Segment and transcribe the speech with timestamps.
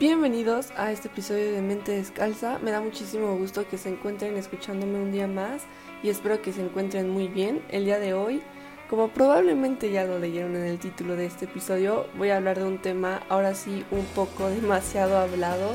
[0.00, 2.60] Bienvenidos a este episodio de Mente Descalza.
[2.60, 5.62] Me da muchísimo gusto que se encuentren escuchándome un día más
[6.04, 7.64] y espero que se encuentren muy bien.
[7.68, 8.40] El día de hoy,
[8.88, 12.66] como probablemente ya lo leyeron en el título de este episodio, voy a hablar de
[12.66, 15.72] un tema ahora sí un poco demasiado hablado,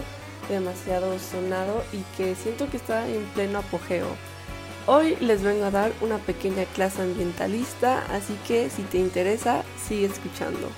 [0.48, 4.08] demasiado sonado y que siento que está en pleno apogeo.
[4.88, 10.06] Hoy les vengo a dar una pequeña clase ambientalista, así que si te interesa, sigue
[10.06, 10.70] escuchando.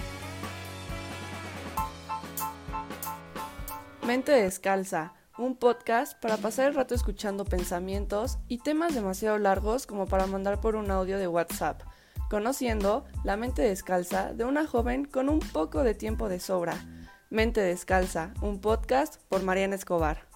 [4.06, 10.06] Mente Descalza, un podcast para pasar el rato escuchando pensamientos y temas demasiado largos como
[10.06, 11.82] para mandar por un audio de WhatsApp,
[12.30, 16.76] conociendo la mente descalza de una joven con un poco de tiempo de sobra.
[17.32, 20.35] Mente Descalza, un podcast por Mariana Escobar.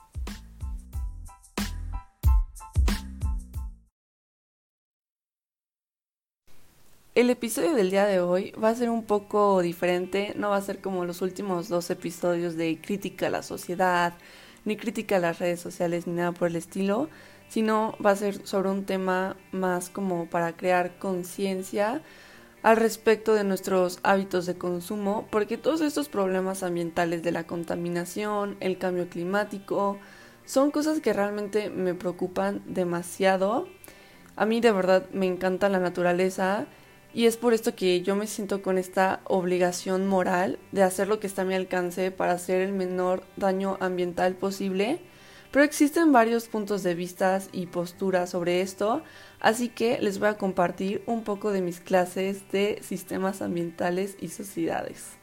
[7.19, 10.61] El episodio del día de hoy va a ser un poco diferente, no va a
[10.61, 14.13] ser como los últimos dos episodios de crítica a la sociedad,
[14.63, 17.09] ni crítica a las redes sociales, ni nada por el estilo,
[17.49, 22.01] sino va a ser sobre un tema más como para crear conciencia
[22.63, 28.55] al respecto de nuestros hábitos de consumo, porque todos estos problemas ambientales de la contaminación,
[28.61, 29.97] el cambio climático,
[30.45, 33.67] son cosas que realmente me preocupan demasiado.
[34.37, 36.65] A mí de verdad me encanta la naturaleza
[37.13, 41.19] y es por esto que yo me siento con esta obligación moral de hacer lo
[41.19, 44.99] que está a mi alcance para hacer el menor daño ambiental posible.
[45.51, 49.01] Pero existen varios puntos de vista y posturas sobre esto,
[49.39, 54.27] así que les voy a compartir un poco de mis clases de sistemas ambientales y
[54.27, 55.17] sociedades.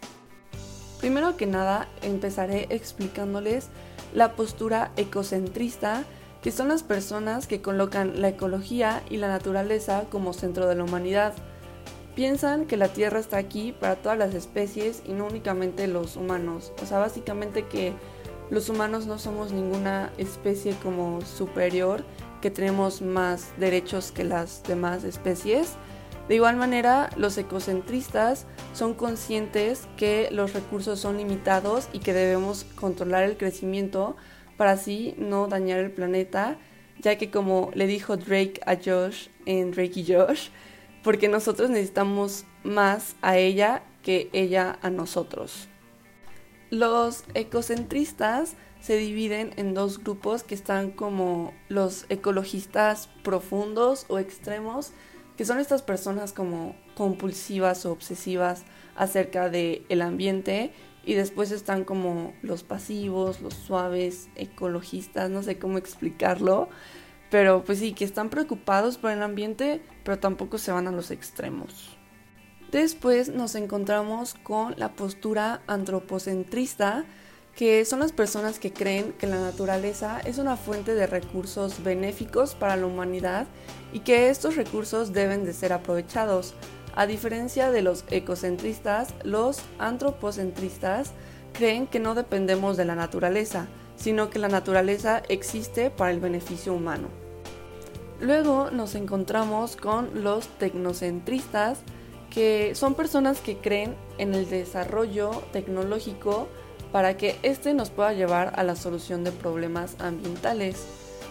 [0.98, 3.68] Primero que nada, empezaré explicándoles
[4.12, 6.02] la postura ecocentrista,
[6.42, 10.82] que son las personas que colocan la ecología y la naturaleza como centro de la
[10.82, 11.34] humanidad
[12.17, 16.72] piensan que la Tierra está aquí para todas las especies y no únicamente los humanos.
[16.83, 17.92] O sea, básicamente que
[18.50, 22.05] los humanos no somos ninguna especie como superior,
[22.41, 25.75] que tenemos más derechos que las demás especies.
[26.28, 32.65] De igual manera, los ecocentristas son conscientes que los recursos son limitados y que debemos
[32.76, 34.16] controlar el crecimiento
[34.56, 36.56] para así no dañar el planeta,
[36.99, 40.49] ya que como le dijo Drake a Josh en Drake y Josh,
[41.06, 45.69] porque nosotros necesitamos más a ella que ella a nosotros.
[46.69, 54.91] Los ecocentristas se dividen en dos grupos que están como los ecologistas profundos o extremos,
[55.37, 58.65] que son estas personas como compulsivas o obsesivas
[58.97, 60.73] acerca del el ambiente
[61.05, 66.69] y después están como los pasivos, los suaves, ecologistas, no sé cómo explicarlo,
[67.36, 71.10] pero pues sí, que están preocupados por el ambiente, pero tampoco se van a los
[71.10, 71.94] extremos.
[72.72, 77.04] Después nos encontramos con la postura antropocentrista,
[77.54, 82.54] que son las personas que creen que la naturaleza es una fuente de recursos benéficos
[82.54, 83.46] para la humanidad
[83.92, 86.54] y que estos recursos deben de ser aprovechados.
[86.94, 91.12] A diferencia de los ecocentristas, los antropocentristas
[91.52, 96.72] creen que no dependemos de la naturaleza, sino que la naturaleza existe para el beneficio
[96.72, 97.25] humano.
[98.21, 101.81] Luego nos encontramos con los tecnocentristas,
[102.31, 106.49] que son personas que creen en el desarrollo tecnológico
[106.93, 110.87] para que éste nos pueda llevar a la solución de problemas ambientales.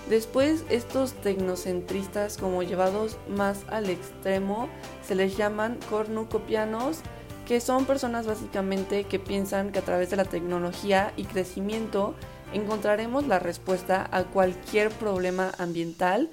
[0.09, 4.69] Después, estos tecnocentristas, como llevados más al extremo,
[5.03, 6.99] se les llaman cornucopianos,
[7.47, 12.13] que son personas básicamente que piensan que a través de la tecnología y crecimiento
[12.53, 16.29] encontraremos la respuesta a cualquier problema ambiental,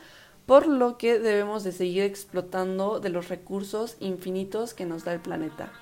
[0.46, 5.20] por lo que debemos de seguir explotando de los recursos infinitos que nos da el
[5.20, 5.72] planeta.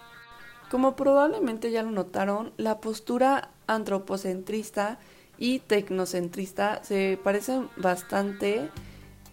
[0.71, 4.98] Como probablemente ya lo notaron, la postura antropocentrista
[5.38, 8.71] y tecnocentrista se parecen bastante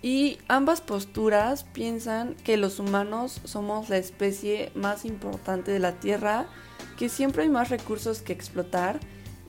[0.01, 6.47] y ambas posturas piensan que los humanos somos la especie más importante de la Tierra,
[6.97, 8.99] que siempre hay más recursos que explotar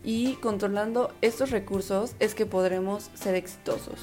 [0.05, 3.98] y controlando estos recursos es que podremos ser exitosos.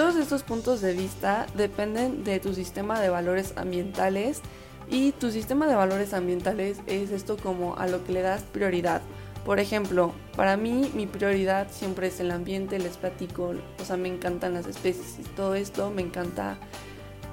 [0.00, 4.40] Todos estos puntos de vista dependen de tu sistema de valores ambientales
[4.88, 9.02] y tu sistema de valores ambientales es esto como a lo que le das prioridad.
[9.44, 14.08] Por ejemplo, para mí mi prioridad siempre es el ambiente, les platico, o sea, me
[14.08, 16.56] encantan las especies y todo esto, me encanta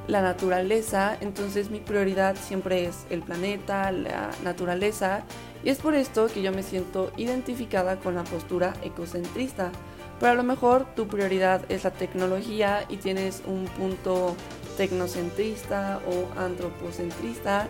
[0.09, 5.23] la naturaleza, entonces mi prioridad siempre es el planeta, la naturaleza,
[5.63, 9.71] y es por esto que yo me siento identificada con la postura ecocentrista.
[10.19, 14.35] Pero a lo mejor tu prioridad es la tecnología y tienes un punto
[14.77, 17.67] tecnocentrista o antropocentrista.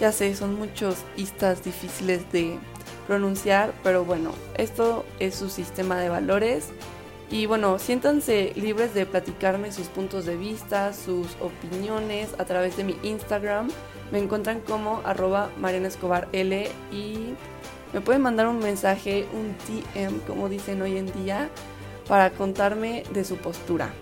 [0.00, 2.58] Ya sé, son muchos istas difíciles de
[3.06, 6.68] pronunciar, pero bueno, esto es su sistema de valores.
[7.30, 12.84] Y bueno, siéntanse libres de platicarme sus puntos de vista, sus opiniones a través de
[12.84, 13.68] mi Instagram.
[14.10, 17.34] Me encuentran como arroba Mariana Escobar L y
[17.92, 19.54] me pueden mandar un mensaje, un
[19.94, 21.50] DM, como dicen hoy en día,
[22.10, 23.94] para contarme de su postura.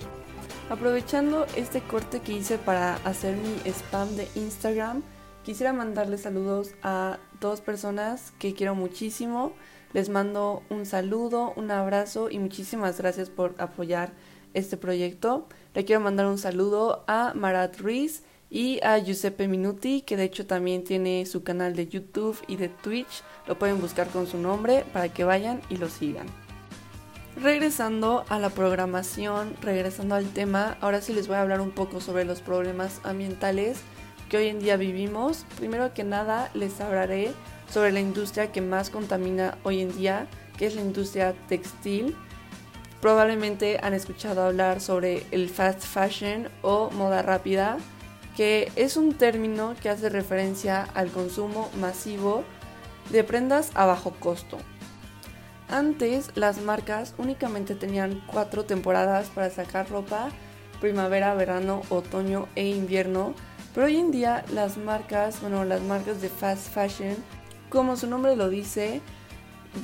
[0.70, 5.02] Aprovechando este corte que hice para hacer mi spam de Instagram,
[5.44, 9.52] quisiera mandarle saludos a dos personas que quiero muchísimo.
[9.92, 14.12] Les mando un saludo, un abrazo y muchísimas gracias por apoyar
[14.54, 15.46] este proyecto.
[15.74, 20.46] Le quiero mandar un saludo a Marat Ruiz y a Giuseppe Minuti, que de hecho
[20.46, 23.22] también tiene su canal de YouTube y de Twitch.
[23.46, 26.47] Lo pueden buscar con su nombre para que vayan y lo sigan.
[27.40, 32.00] Regresando a la programación, regresando al tema, ahora sí les voy a hablar un poco
[32.00, 33.78] sobre los problemas ambientales
[34.28, 35.46] que hoy en día vivimos.
[35.56, 37.32] Primero que nada les hablaré
[37.70, 40.26] sobre la industria que más contamina hoy en día,
[40.56, 42.16] que es la industria textil.
[43.00, 47.78] Probablemente han escuchado hablar sobre el fast fashion o moda rápida,
[48.36, 52.42] que es un término que hace referencia al consumo masivo
[53.10, 54.58] de prendas a bajo costo.
[55.70, 60.30] Antes las marcas únicamente tenían cuatro temporadas para sacar ropa,
[60.80, 63.34] primavera, verano, otoño e invierno,
[63.74, 67.16] pero hoy en día las marcas, bueno, las marcas de fast fashion,
[67.68, 69.02] como su nombre lo dice,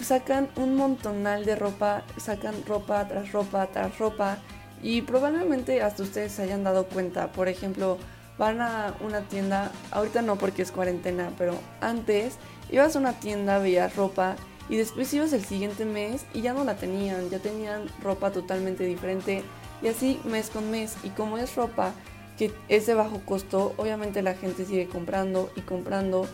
[0.03, 4.39] sacan un montonal de ropa, sacan ropa tras ropa tras ropa
[4.83, 7.99] y probablemente hasta ustedes se hayan dado cuenta, por ejemplo,
[8.39, 12.39] van a una tienda, ahorita no porque es cuarentena, pero antes
[12.71, 14.37] ibas a una tienda, veías ropa
[14.69, 18.85] y después ibas el siguiente mes y ya no la tenían, ya tenían ropa totalmente
[18.85, 19.43] diferente
[19.83, 20.97] y así mes con mes.
[21.03, 21.93] Y como es ropa
[22.39, 26.27] que es de bajo costo, obviamente la gente sigue comprando y comprando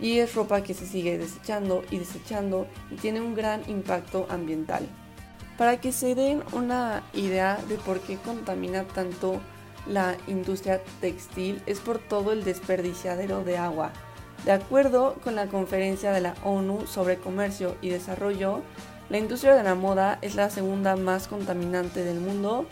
[0.00, 4.86] y es ropa que se sigue desechando y desechando y tiene un gran impacto ambiental.
[5.56, 9.40] Para que se den una idea de por qué contamina tanto
[9.88, 13.92] la industria textil es por todo el desperdiciadero de agua
[14.44, 18.62] de acuerdo con la conferencia de la ONU sobre comercio y desarrollo,
[19.10, 22.66] la industria de la moda es la segunda más contaminante del mundo,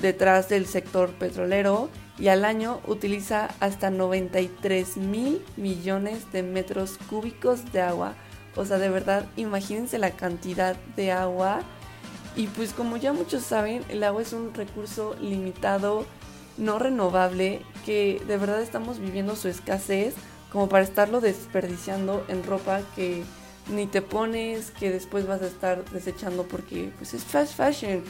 [0.00, 1.88] detrás del sector petrolero,
[2.18, 8.14] y al año utiliza hasta 93 mil millones de metros cúbicos de agua.
[8.56, 11.60] O sea, de verdad, imagínense la cantidad de agua.
[12.36, 16.04] Y pues como ya muchos saben, el agua es un recurso limitado,
[16.58, 20.14] no renovable, que de verdad estamos viviendo su escasez
[20.52, 23.22] como para estarlo desperdiciando en ropa que
[23.68, 28.02] ni te pones, que después vas a estar desechando porque pues es fast fashion,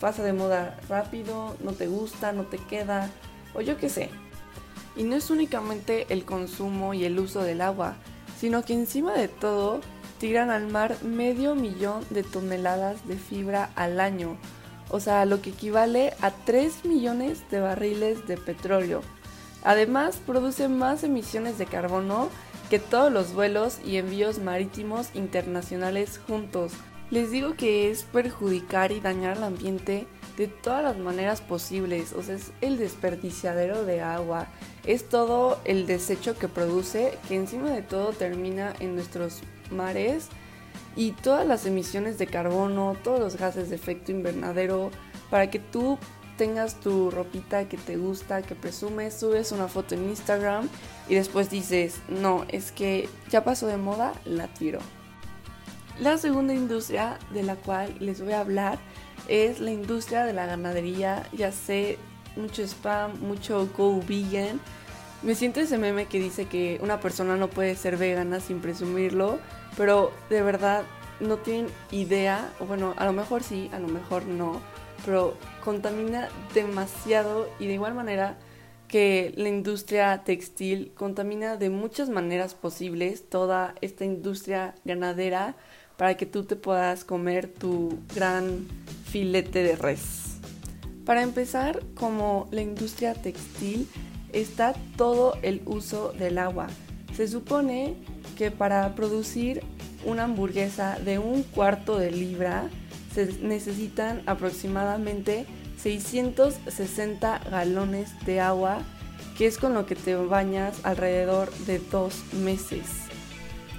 [0.00, 3.10] pasa de moda rápido, no te gusta, no te queda,
[3.54, 4.10] o yo qué sé.
[4.96, 7.96] Y no es únicamente el consumo y el uso del agua,
[8.38, 9.80] sino que encima de todo
[10.18, 14.36] tiran al mar medio millón de toneladas de fibra al año,
[14.90, 19.02] o sea, lo que equivale a 3 millones de barriles de petróleo.
[19.64, 22.28] Además, produce más emisiones de carbono
[22.70, 26.72] que todos los vuelos y envíos marítimos internacionales juntos.
[27.10, 30.06] Les digo que es perjudicar y dañar al ambiente
[30.36, 32.12] de todas las maneras posibles.
[32.12, 34.48] O sea, es el desperdiciadero de agua.
[34.84, 39.40] Es todo el desecho que produce, que encima de todo termina en nuestros
[39.70, 40.28] mares.
[40.96, 44.90] Y todas las emisiones de carbono, todos los gases de efecto invernadero,
[45.30, 45.98] para que tú
[46.36, 50.68] tengas tu ropita que te gusta, que presumes, subes una foto en Instagram
[51.08, 54.80] y después dices, no, es que ya pasó de moda, la tiro.
[56.00, 58.78] La segunda industria de la cual les voy a hablar
[59.28, 61.22] es la industria de la ganadería.
[61.32, 61.98] Ya sé,
[62.36, 64.60] mucho spam, mucho go vegan.
[65.22, 69.38] Me siento ese meme que dice que una persona no puede ser vegana sin presumirlo,
[69.76, 70.82] pero de verdad
[71.20, 74.60] no tienen idea, o bueno, a lo mejor sí, a lo mejor no,
[75.04, 78.36] pero contamina demasiado y de igual manera
[78.88, 85.56] que la industria textil contamina de muchas maneras posibles toda esta industria ganadera
[85.96, 88.66] para que tú te puedas comer tu gran
[89.06, 90.38] filete de res.
[91.04, 93.88] Para empezar, como la industria textil
[94.32, 96.68] está todo el uso del agua.
[97.14, 97.96] Se supone
[98.36, 99.62] que para producir
[100.04, 102.68] una hamburguesa de un cuarto de libra
[103.14, 105.46] se necesitan aproximadamente
[105.80, 108.78] 660 galones de agua,
[109.38, 113.04] que es con lo que te bañas alrededor de dos meses.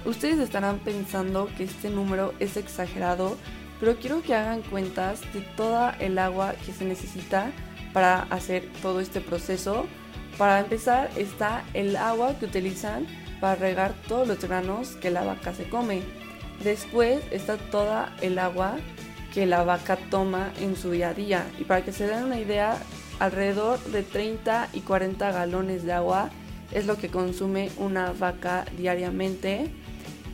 [0.04, 3.36] Ustedes estarán pensando que este número es exagerado,
[3.80, 7.50] pero quiero que hagan cuentas de toda el agua que se necesita
[7.92, 9.86] para hacer todo este proceso.
[10.38, 13.06] Para empezar está el agua que utilizan
[13.40, 16.02] para regar todos los granos que la vaca se come.
[16.62, 18.76] Después está toda el agua
[19.36, 21.46] que la vaca toma en su día a día.
[21.58, 22.78] Y para que se den una idea,
[23.18, 26.30] alrededor de 30 y 40 galones de agua
[26.72, 29.70] es lo que consume una vaca diariamente.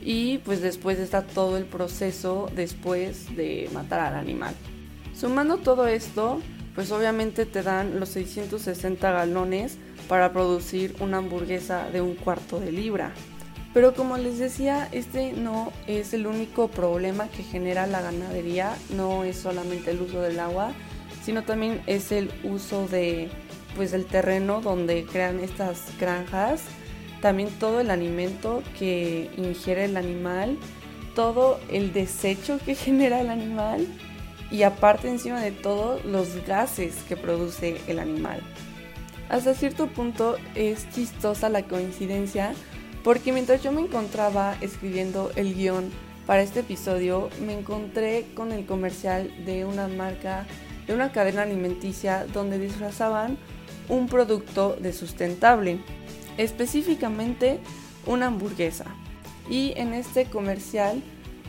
[0.01, 4.55] Y pues después está todo el proceso después de matar al animal.
[5.13, 6.39] Sumando todo esto,
[6.73, 12.71] pues obviamente te dan los 660 galones para producir una hamburguesa de un cuarto de
[12.71, 13.11] libra.
[13.73, 19.23] Pero como les decía, este no es el único problema que genera la ganadería, no
[19.23, 20.73] es solamente el uso del agua,
[21.23, 23.29] sino también es el uso de
[23.75, 26.61] pues del terreno donde crean estas granjas,
[27.21, 30.59] también todo el alimento que ingiere el animal,
[31.15, 33.87] todo el desecho que genera el animal
[34.51, 38.41] y aparte encima de todo los gases que produce el animal.
[39.29, 42.53] Hasta cierto punto es chistosa la coincidencia
[43.03, 45.91] porque mientras yo me encontraba escribiendo el guion
[46.25, 50.45] para este episodio me encontré con el comercial de una marca,
[50.87, 53.37] de una cadena alimenticia donde disfrazaban
[53.89, 55.79] un producto de sustentable,
[56.37, 57.59] específicamente
[58.05, 58.85] una hamburguesa.
[59.49, 61.03] Y en este comercial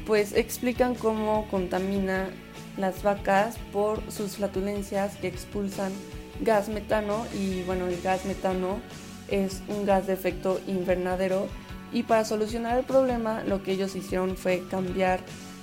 [0.06, 2.28] pues explican cómo contamina
[2.76, 5.92] las vacas por sus flatulencias que expulsan
[6.40, 8.80] gas metano y bueno, el gas metano
[9.28, 11.48] es un gas de efecto invernadero
[11.92, 15.20] y para solucionar el problema lo que ellos hicieron fue cambiar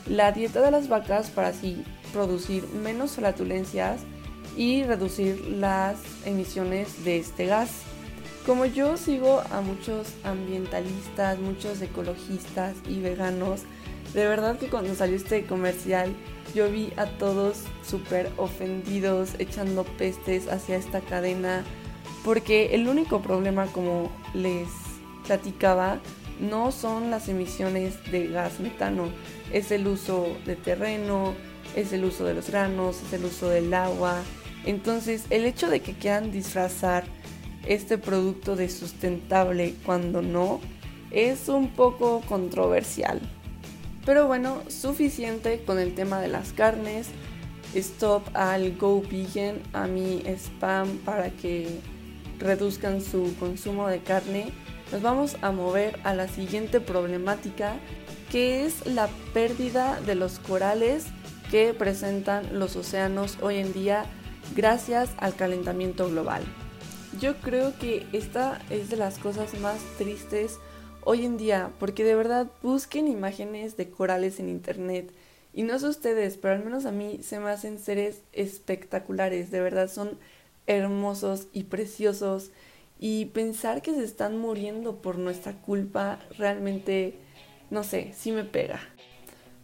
[0.07, 4.01] la dieta de las vacas para así producir menos flatulencias
[4.57, 7.69] y reducir las emisiones de este gas.
[8.45, 13.61] Como yo sigo a muchos ambientalistas, muchos ecologistas y veganos,
[14.13, 16.13] de verdad que cuando salió este comercial
[16.53, 21.63] yo vi a todos súper ofendidos, echando pestes hacia esta cadena,
[22.23, 24.67] porque el único problema, como les
[25.25, 25.99] platicaba,
[26.39, 29.09] no son las emisiones de gas metano,
[29.53, 31.33] es el uso de terreno,
[31.75, 34.21] es el uso de los granos, es el uso del agua.
[34.65, 37.03] Entonces, el hecho de que quieran disfrazar
[37.65, 40.59] este producto de sustentable cuando no,
[41.11, 43.19] es un poco controversial.
[44.05, 47.07] Pero bueno, suficiente con el tema de las carnes.
[47.75, 51.79] Stop al Go Vegan, a mi spam para que
[52.41, 54.51] reduzcan su consumo de carne.
[54.91, 57.75] Nos vamos a mover a la siguiente problemática
[58.31, 61.05] que es la pérdida de los corales
[61.49, 64.05] que presentan los océanos hoy en día
[64.55, 66.43] gracias al calentamiento global.
[67.19, 70.59] Yo creo que esta es de las cosas más tristes
[71.03, 75.11] hoy en día, porque de verdad busquen imágenes de corales en internet.
[75.53, 79.59] Y no sé ustedes, pero al menos a mí se me hacen seres espectaculares, de
[79.59, 80.17] verdad son
[80.77, 82.51] hermosos y preciosos.
[82.99, 87.15] Y pensar que se están muriendo por nuestra culpa realmente,
[87.69, 88.79] no sé, sí me pega.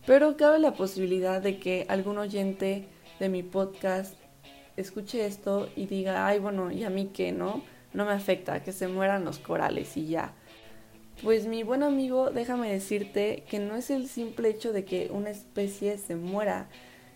[0.05, 2.87] Pero cabe la posibilidad de que algún oyente
[3.19, 4.15] de mi podcast
[4.77, 7.63] escuche esto y diga, ay, bueno, ¿y a mí qué, no?
[7.93, 10.33] No me afecta, que se mueran los corales y ya.
[11.23, 15.31] Pues mi buen amigo, déjame decirte que no es el simple hecho de que una
[15.31, 16.69] especie se muera,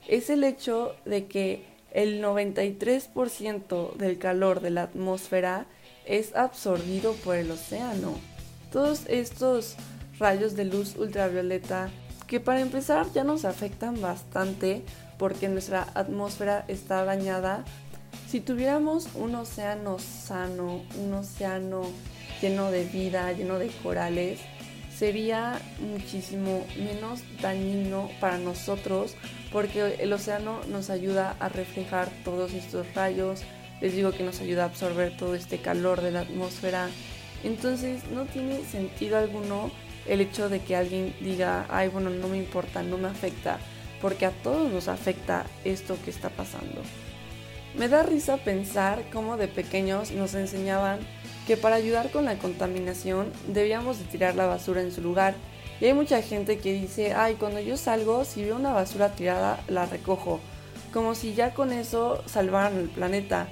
[0.08, 5.66] es el hecho de que el 93% del calor de la atmósfera
[6.06, 8.14] es absorbido por el océano.
[8.72, 9.76] Todos estos
[10.20, 11.90] rayos de luz ultravioleta
[12.28, 14.84] que para empezar ya nos afectan bastante
[15.18, 17.66] porque nuestra atmósfera está dañada.
[18.30, 21.84] Si tuviéramos un océano sano, un océano
[22.42, 24.40] lleno de vida, lleno de corales,
[25.02, 29.16] sería muchísimo menos dañino para nosotros
[29.52, 33.42] porque el océano nos ayuda a reflejar todos estos rayos,
[33.82, 36.88] les digo que nos ayuda a absorber todo este calor de la atmósfera.
[37.44, 39.72] Entonces no tiene sentido alguno
[40.06, 43.58] el hecho de que alguien diga, ay bueno, no me importa, no me afecta,
[44.04, 46.80] porque a todos nos afecta esto que está pasando.
[47.76, 51.00] Me da risa pensar cómo de pequeños nos enseñaban
[51.52, 55.36] que para ayudar con la contaminación debíamos de tirar la basura en su lugar.
[55.82, 59.62] Y hay mucha gente que dice, ay, cuando yo salgo, si veo una basura tirada,
[59.68, 60.40] la recojo.
[60.94, 63.50] Como si ya con eso salvaran el planeta.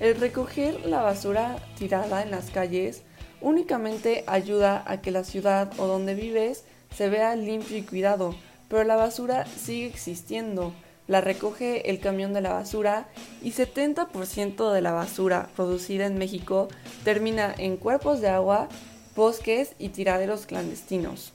[0.00, 3.04] El recoger la basura tirada en las calles
[3.40, 8.34] únicamente ayuda a que la ciudad o donde vives se vea limpio y cuidado,
[8.68, 10.74] pero la basura sigue existiendo
[11.12, 13.06] la recoge el camión de la basura
[13.42, 16.68] y 70% de la basura producida en México
[17.04, 18.70] termina en cuerpos de agua,
[19.14, 21.34] bosques y tiraderos clandestinos.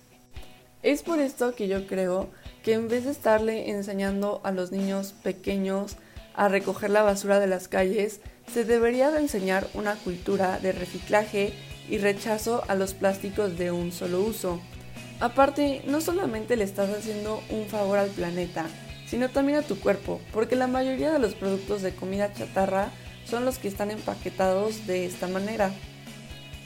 [0.82, 2.28] Es por esto que yo creo
[2.64, 5.98] que en vez de estarle enseñando a los niños pequeños
[6.34, 8.20] a recoger la basura de las calles,
[8.52, 11.54] se debería de enseñar una cultura de reciclaje
[11.88, 14.60] y rechazo a los plásticos de un solo uso.
[15.20, 18.66] Aparte, no solamente le estás haciendo un favor al planeta,
[19.08, 22.92] sino también a tu cuerpo, porque la mayoría de los productos de comida chatarra
[23.26, 25.72] son los que están empaquetados de esta manera.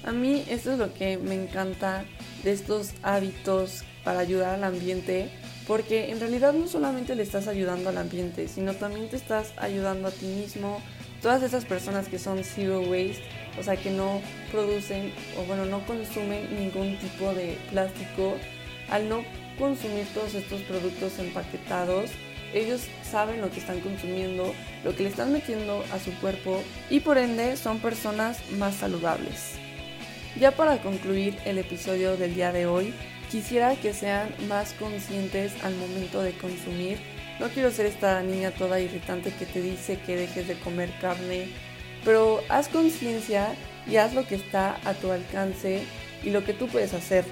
[0.03, 2.05] A mí esto es lo que me encanta
[2.43, 5.29] de estos hábitos para ayudar al ambiente,
[5.67, 10.07] porque en realidad no solamente le estás ayudando al ambiente, sino también te estás ayudando
[10.07, 10.81] a ti mismo,
[11.21, 13.21] todas esas personas que son zero waste,
[13.60, 14.21] o sea, que no
[14.51, 18.38] producen o bueno, no consumen ningún tipo de plástico,
[18.89, 19.24] al no
[19.60, 22.10] consumir todos estos productos empaquetados,
[22.53, 24.53] ellos saben lo que están consumiendo,
[24.84, 29.53] lo que le están metiendo a su cuerpo y por ende son personas más saludables.
[30.39, 32.93] Ya para concluir el episodio del día de hoy,
[33.29, 37.00] quisiera que sean más conscientes al momento de consumir.
[37.39, 41.48] No quiero ser esta niña toda irritante que te dice que dejes de comer carne,
[42.05, 43.55] pero haz conciencia
[43.88, 45.84] y haz lo que está a tu alcance
[46.24, 47.25] y lo que tú puedes hacer.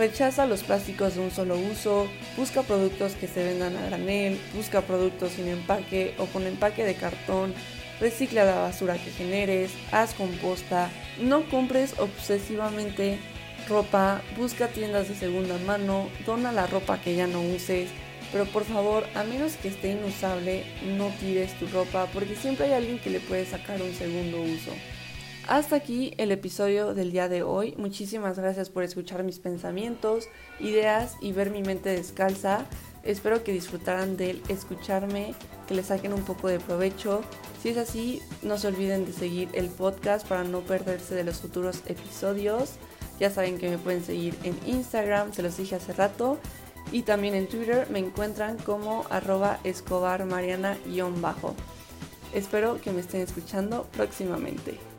[0.00, 4.80] Rechaza los plásticos de un solo uso, busca productos que se vendan a granel, busca
[4.80, 7.52] productos sin empaque o con empaque de cartón,
[8.00, 10.88] recicla la basura que generes, haz composta,
[11.20, 13.18] no compres obsesivamente
[13.68, 17.90] ropa, busca tiendas de segunda mano, dona la ropa que ya no uses,
[18.32, 20.64] pero por favor, a menos que esté inusable,
[20.96, 24.72] no tires tu ropa porque siempre hay alguien que le puede sacar un segundo uso.
[25.50, 27.74] Hasta aquí el episodio del día de hoy.
[27.76, 30.28] Muchísimas gracias por escuchar mis pensamientos,
[30.60, 32.66] ideas y ver mi mente descalza.
[33.02, 35.34] Espero que disfrutaran del escucharme,
[35.66, 37.22] que le saquen un poco de provecho.
[37.60, 41.38] Si es así, no se olviden de seguir el podcast para no perderse de los
[41.38, 42.74] futuros episodios.
[43.18, 46.38] Ya saben que me pueden seguir en Instagram, se los dije hace rato.
[46.92, 51.56] Y también en Twitter me encuentran como arroba escobarmariana-bajo.
[52.32, 54.89] Espero que me estén escuchando próximamente.